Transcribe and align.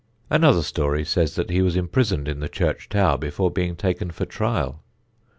Another 0.31 0.63
story 0.63 1.05
says 1.05 1.35
that 1.35 1.51
he 1.51 1.61
was 1.61 1.75
imprisoned 1.75 2.27
in 2.27 2.39
the 2.39 2.49
church 2.49 2.89
tower 2.89 3.19
before 3.19 3.51
being 3.51 3.75
taken 3.75 4.09
for 4.09 4.25
trial. 4.25 4.81